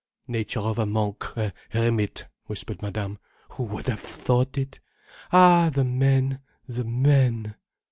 [0.27, 3.19] "Nature of a monk, a hermit," whispered Madame.
[3.49, 4.79] "Who would have thought it!
[5.31, 7.53] Ah, the men, the men!"